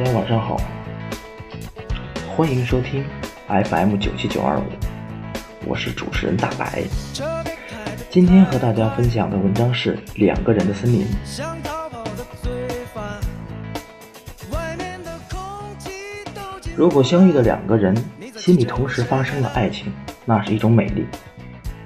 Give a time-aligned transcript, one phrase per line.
[0.00, 0.58] 大家晚上好，
[2.34, 3.04] 欢迎收听
[3.48, 4.62] FM 九七九二五，
[5.66, 6.82] 我是主持人大白。
[8.08, 11.04] 今天和大家分享的文章是《两个人的森林》。
[16.74, 17.94] 如果相遇的两个人
[18.38, 19.92] 心里同时发生了爱情，
[20.24, 21.02] 那是一种美丽；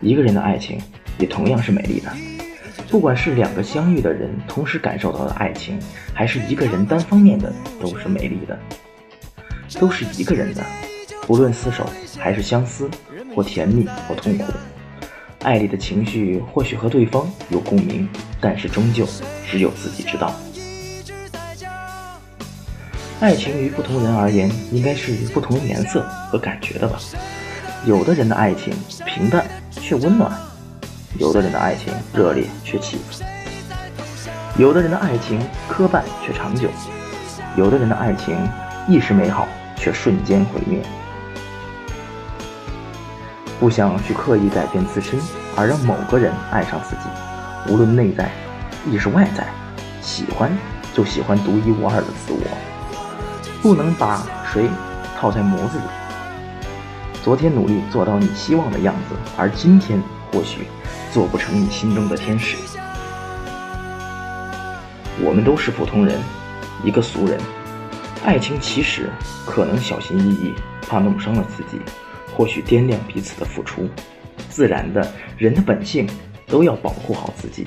[0.00, 0.80] 一个人的爱情
[1.16, 2.10] 也同样是美丽的。
[2.90, 5.78] 不管是两个相遇的人同时感受到的爱情，
[6.12, 8.58] 还是一个人单方面的，都是美丽的，
[9.78, 10.64] 都是一个人的。
[11.24, 12.90] 不论厮守还是相思，
[13.32, 14.52] 或甜蜜或痛苦，
[15.42, 18.08] 爱里的情绪或许和对方有共鸣，
[18.40, 19.06] 但是终究
[19.46, 20.34] 只有自己知道。
[23.20, 26.98] 爱情于不同人而言，应该是不同颜色和感觉的吧。
[27.86, 28.74] 有的人的爱情
[29.06, 30.49] 平淡却温暖。
[31.18, 33.22] 有的人的爱情热烈却起伏，
[34.56, 36.68] 有的人的爱情磕绊却长久，
[37.56, 38.36] 有的人的爱情
[38.88, 40.80] 一时美好却瞬间毁灭。
[43.58, 45.20] 不想去刻意改变自身，
[45.56, 48.30] 而让某个人爱上自己，无论内在
[48.86, 49.46] 亦是外在，
[50.00, 50.50] 喜欢
[50.94, 52.40] 就喜欢独一无二的自我，
[53.60, 54.70] 不能把谁
[55.18, 55.84] 套在模子里。
[57.22, 60.00] 昨天努力做到你希望的样子，而今天
[60.32, 60.66] 或许。
[61.12, 62.56] 做不成你心中的天使。
[65.22, 66.18] 我们都是普通人，
[66.84, 67.38] 一个俗人。
[68.24, 69.10] 爱情起始
[69.46, 71.80] 可能小心翼翼，怕弄伤了自己，
[72.34, 73.88] 或许掂量彼此的付出。
[74.48, 76.08] 自然的，人的本性
[76.46, 77.66] 都要保护好自己。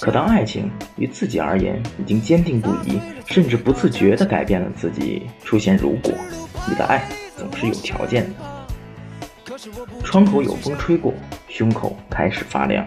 [0.00, 6.12] 可当爱情于自己而言已经坚定不移，甚至不自觉地改变了自己，出现如果，
[6.66, 8.34] 你的爱总是有条件的。
[10.02, 11.12] 窗口有风吹过，
[11.52, 12.82] 胸口开始发凉。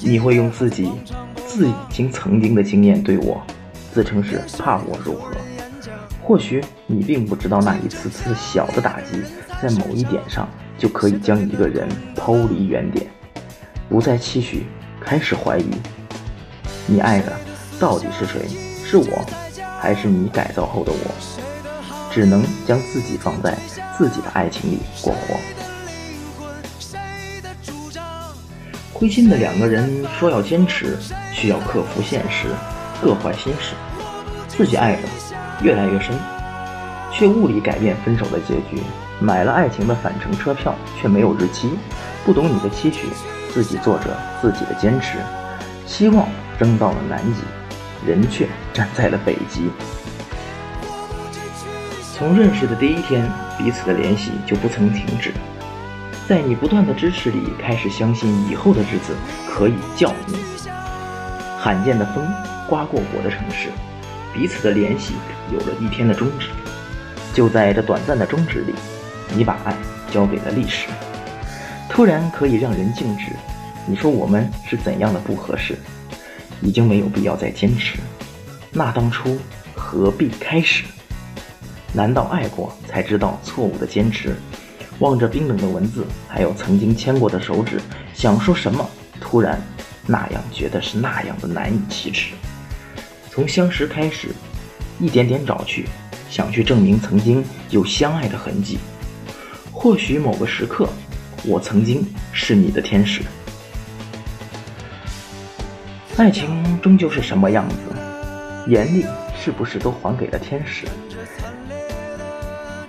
[0.00, 0.88] 你会用自己
[1.34, 3.42] 自已经曾经的经验对我，
[3.92, 5.32] 自称是怕我如何？
[6.22, 9.20] 或许你并不知道，那一次次小的打击，
[9.60, 10.48] 在某一点上
[10.78, 13.08] 就可以将一个人抛离原点，
[13.88, 14.66] 不再期许，
[15.00, 15.68] 开始怀疑，
[16.86, 17.32] 你爱的
[17.80, 18.46] 到底是谁？
[18.84, 19.26] 是我，
[19.80, 22.12] 还是你改造后的我？
[22.12, 23.56] 只能将自己放在
[23.98, 25.34] 自己的爱情里过活。
[29.00, 30.98] 灰心的两个人说要坚持，
[31.32, 32.48] 需要克服现实，
[33.00, 33.74] 各怀心事。
[34.46, 34.98] 自己爱的
[35.62, 36.14] 越来越深，
[37.10, 38.82] 却物理改变分手的结局。
[39.18, 41.70] 买了爱情的返程车票，却没有日期。
[42.26, 43.08] 不懂你的期许，
[43.54, 45.16] 自己做着自己的坚持。
[45.86, 46.28] 希望
[46.58, 47.40] 扔到了南极，
[48.06, 49.70] 人却站在了北极。
[52.12, 55.32] 从认识的第一天，彼此的联系就不曾停止。
[56.30, 59.16] 在你不断的支持里，开始相信以后的日子
[59.48, 60.36] 可以叫你。
[61.58, 62.24] 罕见的风
[62.68, 63.68] 刮过我的城市，
[64.32, 65.14] 彼此的联系
[65.52, 66.46] 有了一天的终止。
[67.34, 68.72] 就在这短暂的终止里，
[69.34, 69.74] 你把爱
[70.12, 70.86] 交给了历史，
[71.88, 73.32] 突然可以让人静止。
[73.84, 75.76] 你说我们是怎样的不合适？
[76.62, 77.98] 已经没有必要再坚持。
[78.70, 79.36] 那当初
[79.74, 80.84] 何必开始？
[81.92, 84.36] 难道爱过才知道错误的坚持？
[85.00, 87.80] 望着冰冷的文字，还有曾经牵过的手指，
[88.14, 88.88] 想说什么，
[89.18, 89.60] 突然
[90.06, 92.34] 那样觉得是那样的难以启齿。
[93.30, 94.28] 从相识开始，
[94.98, 95.88] 一点点找去，
[96.28, 98.78] 想去证明曾经有相爱的痕迹。
[99.72, 100.86] 或许某个时刻，
[101.46, 103.22] 我曾经是你的天使。
[106.18, 107.76] 爱情终究是什么样子？
[108.66, 109.06] 严厉
[109.42, 110.86] 是不是都还给了天使？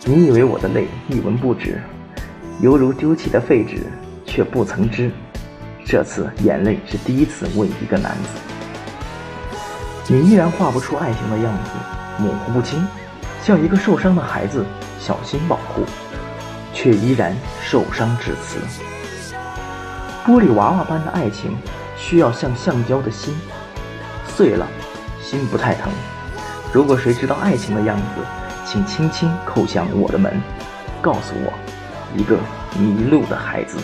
[0.03, 1.79] 你以为我的泪一文不值，
[2.61, 3.87] 犹如丢弃的废纸，
[4.23, 5.11] 却不曾知，
[5.83, 8.39] 这次眼泪是第一次为一个男子。
[10.07, 11.71] 你依然画不出爱情的样子，
[12.19, 12.85] 模糊不清，
[13.41, 14.63] 像一个受伤的孩子，
[14.99, 15.83] 小心保护，
[16.71, 18.59] 却依然受伤至此。
[20.23, 21.57] 玻璃娃娃般的爱情，
[21.97, 23.35] 需要像橡胶的心，
[24.27, 24.67] 碎了，
[25.19, 25.91] 心不太疼。
[26.71, 28.03] 如果谁知道爱情的样子？
[28.67, 30.31] 请轻轻叩响我的门，
[31.01, 31.51] 告诉我，
[32.15, 32.37] 一个
[32.77, 33.77] 迷路的孩子。